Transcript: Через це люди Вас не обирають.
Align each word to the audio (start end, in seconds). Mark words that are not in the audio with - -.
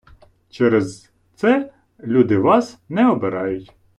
Через 0.49 1.11
це 1.35 1.73
люди 1.99 2.37
Вас 2.37 2.77
не 2.89 3.09
обирають. 3.09 3.75